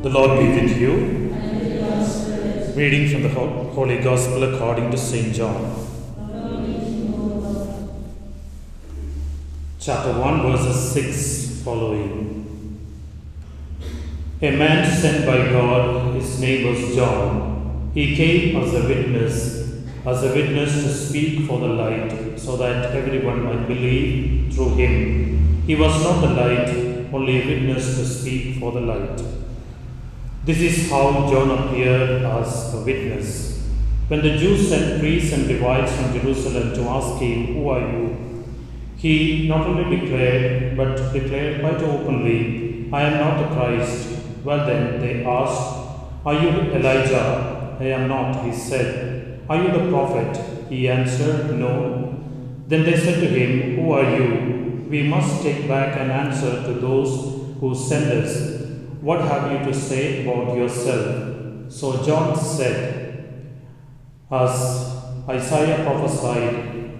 [0.00, 0.92] The Lord be with you.
[2.74, 5.32] Reading from the Holy Gospel according to St.
[5.32, 5.86] John.
[9.78, 12.76] Chapter 1, verses 6 following.
[14.42, 17.92] A man sent by God, his name was John.
[17.94, 22.92] He came as a witness, as a witness to speak for the light, so that
[22.96, 25.62] everyone might believe through him.
[25.68, 29.43] He was not the light, only a witness to speak for the light.
[30.44, 33.66] This is how John appeared as a witness.
[34.08, 38.44] When the Jews sent priests and Levites from Jerusalem to ask him, Who are you?
[38.98, 44.18] He not only declared, but declared quite openly, I am not the Christ.
[44.44, 45.88] Well, then they asked,
[46.26, 47.78] Are you Elijah?
[47.80, 49.40] I am not, he said.
[49.48, 50.68] Are you the prophet?
[50.68, 52.22] He answered, No.
[52.68, 54.86] Then they said to him, Who are you?
[54.90, 58.63] We must take back an answer to those who sent us.
[59.04, 61.70] What have you to say about yourself?
[61.70, 63.60] So John said,
[64.30, 64.96] As
[65.28, 66.90] Isaiah prophesied,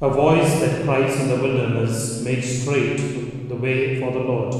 [0.00, 4.52] a voice that cries in the wilderness, make straight the way for the Lord.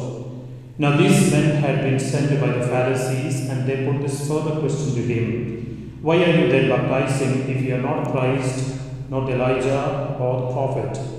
[0.78, 4.94] Now these men had been sent by the Pharisees, and they put this further question
[4.94, 8.78] to him Why are you then baptizing if you are not Christ,
[9.10, 11.16] not Elijah or the prophet?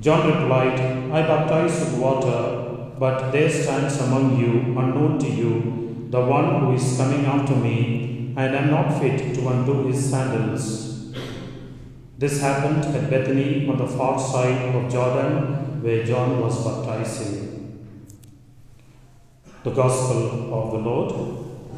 [0.00, 0.80] John replied,
[1.12, 2.68] I baptize with water,
[3.00, 8.34] but there stands among you, unknown to you, the one who is coming after me,
[8.36, 11.14] and I am not fit to undo his sandals.
[12.18, 17.86] This happened at Bethany on the far side of Jordan, where John was baptizing.
[19.64, 21.10] The Gospel of the Lord.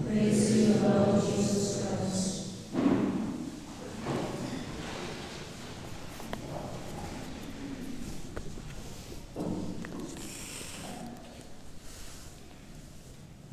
[0.08, 2.22] Praise you, Lord Jesus Christ.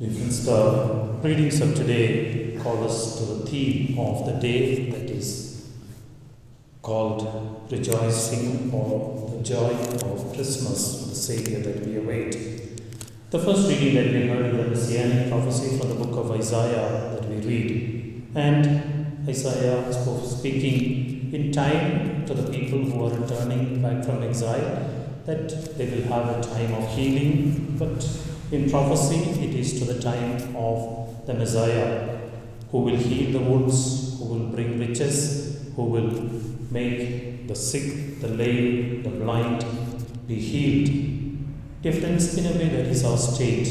[0.00, 5.68] Friends, the readings of today call us to the theme of the day that is
[6.80, 9.74] called rejoicing or the joy
[10.10, 12.32] of Christmas, the Savior that we await.
[13.28, 17.18] The first reading that we heard is the Messianic prophecy from the book of Isaiah
[17.20, 18.22] that we read.
[18.34, 25.10] And Isaiah spoke speaking in time to the people who are returning back from exile
[25.26, 28.02] that they will have a time of healing, but
[28.52, 32.18] in prophecy it is to the time of the Messiah
[32.70, 36.10] who will heal the wounds, who will bring riches, who will
[36.70, 39.64] make the sick, the lame, the blind
[40.26, 41.82] be healed.
[41.82, 43.68] Difference in a way that is our state.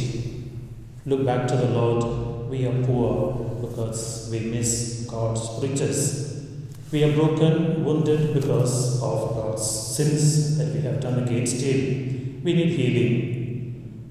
[1.05, 2.49] Look back to the Lord.
[2.49, 6.45] We are poor because we miss God's riches.
[6.91, 12.41] We are broken, wounded because of God's sins that we have done against Him.
[12.43, 13.38] We need healing,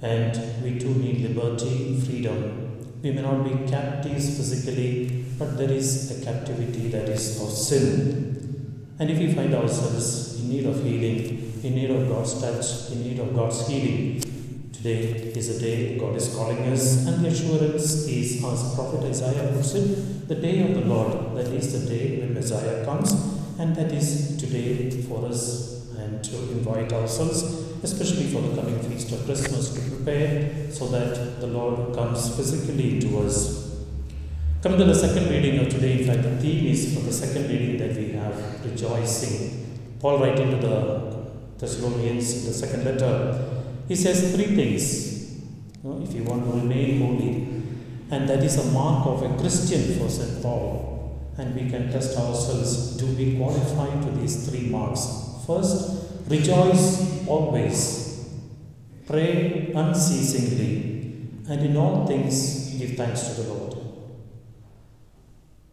[0.00, 3.00] and we too need liberty, freedom.
[3.02, 8.88] We may not be captives physically, but there is a captivity that is of sin.
[8.98, 13.02] And if we find ourselves in need of healing, in need of God's touch, in
[13.02, 14.20] need of God's healing,
[14.72, 19.52] today is a day God is calling us, and the assurance is, as Prophet Isaiah
[19.52, 21.36] puts it, the day of the Lord.
[21.36, 23.12] That is the day when Messiah comes,
[23.58, 27.42] and that is today for us and to invite ourselves,
[27.82, 33.00] especially for the coming feast of Christmas, to prepare so that the Lord comes physically
[33.00, 33.84] to us.
[34.62, 37.48] Coming to the second reading of today, in fact, the theme is for the second
[37.48, 39.78] reading that we have rejoicing.
[40.00, 41.08] Paul, writing to the
[41.58, 45.36] Thessalonians, in the second letter, he says three things.
[45.82, 47.48] You know, if you want to remain holy,
[48.10, 50.42] and that is a mark of a Christian for St.
[50.42, 50.88] Paul.
[51.36, 55.27] And we can test ourselves do we qualify to these three marks?
[55.48, 58.28] First, rejoice always,
[59.06, 63.78] pray unceasingly, and in all things give thanks to the Lord.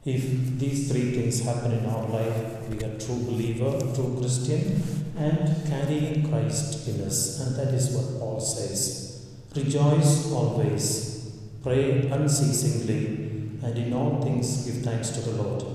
[0.06, 4.82] If these three things happen in our life, we are true believer, true Christian,
[5.18, 7.42] and carrying Christ in us.
[7.42, 9.28] And that is what Paul says.
[9.58, 15.66] Rejoice always, pray unceasingly, and in all things give thanks to the Lord.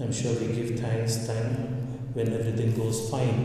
[0.00, 1.78] I'm sure we give thanks then
[2.18, 3.40] when everything goes fine,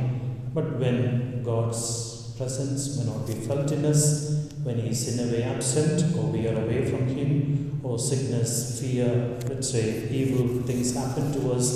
[0.54, 5.32] but when God's presence may not be felt in us, when He is in a
[5.32, 10.96] way absent, or we are away from Him, or sickness, fear, let's say evil things
[10.96, 11.70] happen to us,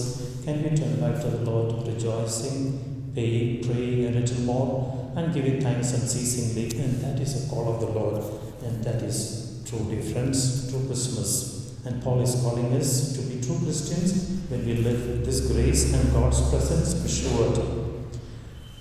[0.43, 5.61] can we turn back to the Lord rejoicing, paying, praying a little more, and giving
[5.61, 6.65] thanks unceasingly?
[6.81, 8.23] And that is a call of the Lord,
[8.63, 11.56] and that is true difference, true Christmas.
[11.87, 15.93] And Paul is calling us to be true Christians when we live with this grace
[15.93, 17.55] and God's presence assured.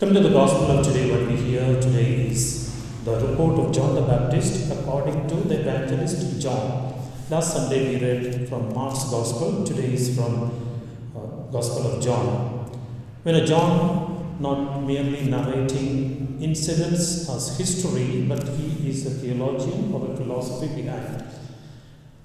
[0.00, 1.12] Come to the gospel of today.
[1.12, 2.74] What we hear today is
[3.04, 6.94] the report of John the Baptist according to the evangelist John.
[7.30, 10.50] Last Sunday we read from Mark's Gospel, today is from
[11.14, 11.20] uh,
[11.52, 12.26] Gospel of John.
[13.22, 20.10] When a John, not merely narrating incidents as history, but he is a theologian or
[20.12, 21.22] a philosophy behind.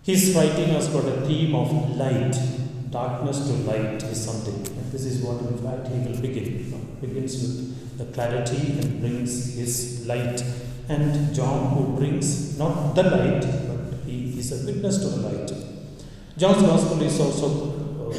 [0.04, 2.36] His writing has got a theme of light,
[2.90, 4.56] darkness to light is something.
[4.56, 6.98] And this is what, in fact, he will begin.
[7.00, 10.44] Begins with the clarity and brings his light.
[10.90, 15.52] And John, who brings not the light, but he is a witness to the light.
[16.36, 18.18] John's Gospel is also uh,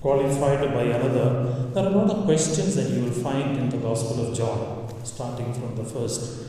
[0.00, 1.70] qualified by another.
[1.74, 4.92] There are a lot of questions that you will find in the Gospel of John,
[5.04, 6.42] starting from the first.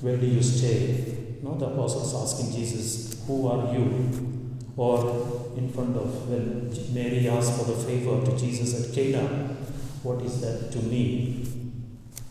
[0.00, 1.38] Where do you stay?
[1.42, 3.86] No, the apostles asking Jesus, Who are you?
[4.76, 9.26] Or in front of when Mary asked for the favor to Jesus at Cana,
[10.02, 11.46] What is that to me?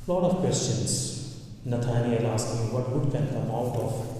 [0.07, 1.43] Lot of questions.
[1.65, 4.15] Nathaniel asking, What good can come out of?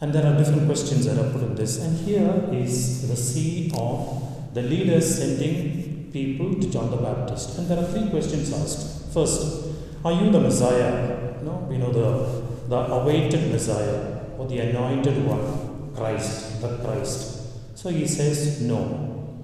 [0.00, 1.78] And there are different questions that are put in this.
[1.80, 7.58] And here is the scene of the leaders sending people to John the Baptist.
[7.58, 9.14] And there are three questions asked.
[9.14, 9.66] First,
[10.04, 11.42] are you the Messiah?
[11.42, 17.76] No, we know the the awaited Messiah or the anointed one, Christ, the Christ.
[17.76, 19.40] So he says no.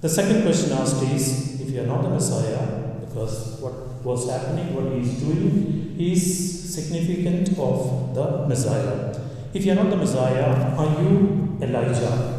[0.00, 3.74] The second question asked is if you are not the Messiah, because what
[4.04, 9.18] was happening, what he is doing is significant of the Messiah.
[9.54, 12.36] If you are not the Messiah, are you Elijah?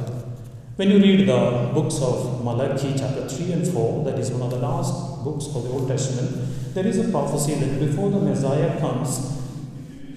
[0.75, 4.51] When you read the books of Malachi, chapter 3 and 4, that is one of
[4.51, 8.79] the last books of the Old Testament, there is a prophecy that before the Messiah
[8.79, 9.41] comes,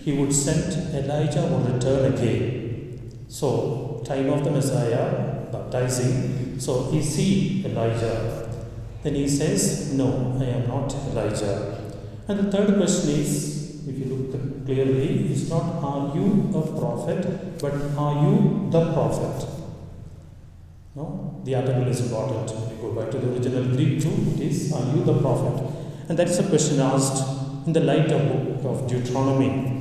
[0.05, 3.27] he would send Elijah would return again.
[3.29, 8.49] So, time of the Messiah baptizing, so is he Elijah.
[9.03, 11.81] Then he says, No, I am not Elijah.
[12.29, 17.59] And the third question is, if you look clearly, is not are you a prophet,
[17.61, 19.49] but are you the prophet?
[20.95, 22.51] No, the article is important.
[22.51, 25.67] You go back to the original Greek too, it is are you the prophet?
[26.09, 29.80] And that is a question asked in the light of book of Deuteronomy.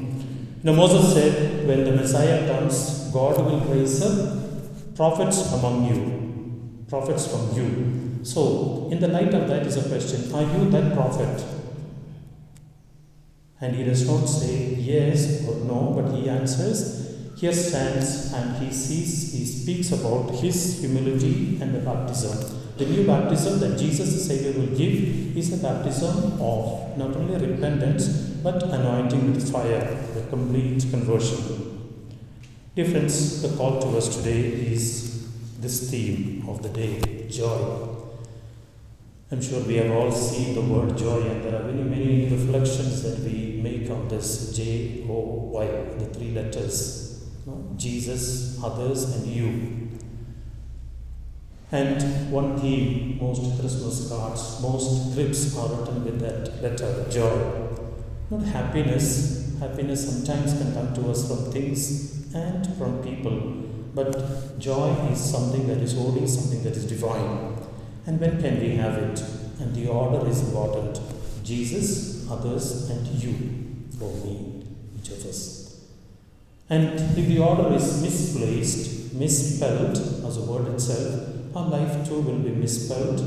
[0.62, 7.28] Now Moses said, when the Messiah comes, God will raise up prophets among you, prophets
[7.28, 8.20] from you.
[8.24, 11.46] So, in the light of that is a question: Are you that prophet?
[13.62, 18.72] And he does not say yes or no, but he answers, here stands and he
[18.74, 22.59] sees, he speaks about his humility and the baptism.
[22.80, 27.36] The new baptism that Jesus the Savior will give is a baptism of not only
[27.46, 28.08] repentance
[28.42, 31.98] but anointing with fire, a complete conversion.
[32.76, 34.40] Dear friends, the call to us today
[34.74, 35.28] is
[35.60, 37.98] this theme of the day joy.
[39.30, 43.04] I'm sure we have all seen the word joy, and there are many, many reflections
[43.04, 45.66] that we make on this J O Y,
[45.98, 47.74] the three letters no?
[47.76, 49.89] Jesus, others, and you.
[51.72, 57.78] And one theme, most Christmas cards, most trips are written with that letter, joy.
[58.32, 59.58] Not happiness.
[59.60, 63.40] Happiness sometimes can come to us from things and from people.
[63.94, 67.58] But joy is something that is holy, something that is divine.
[68.06, 69.22] And when can we have it?
[69.60, 71.00] And the order is important
[71.44, 73.34] Jesus, others, and you
[73.98, 74.64] for me,
[74.98, 75.84] each of us.
[76.70, 82.40] And if the order is misplaced, misspelled as a word itself, our life too will
[82.40, 83.20] be misspelled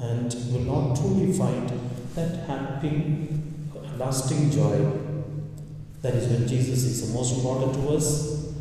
[0.00, 1.70] and will not truly find
[2.14, 3.28] that happy,
[3.96, 5.00] lasting joy.
[6.02, 8.52] That is when Jesus is the most important to us.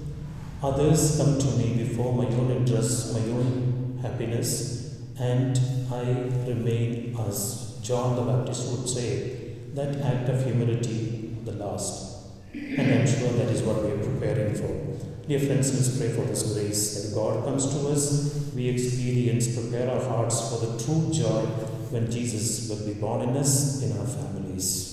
[0.62, 5.60] Others come to me before my own interest, my own happiness, and
[5.92, 6.04] I
[6.48, 12.30] remain as John the Baptist would say, that act of humility, the last.
[12.54, 14.93] And I'm sure that is what we are preparing for.
[15.26, 19.90] Dear friends, let's pray for this grace that God comes to us, we experience, prepare
[19.90, 21.46] our hearts for the true joy
[21.92, 24.93] when Jesus will be born in us, in our families.